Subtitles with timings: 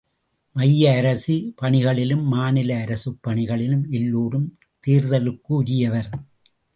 [0.55, 4.47] மைய அரசு பணிகளிலும் மாநில அரசுப் பணிகளிலும் எல்லோரும்
[4.87, 6.09] சேர்தலுக்குரியவர்.